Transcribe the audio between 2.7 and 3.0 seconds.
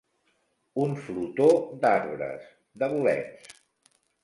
de